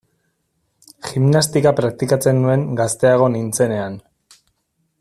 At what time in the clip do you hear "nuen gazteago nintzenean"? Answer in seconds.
2.47-4.01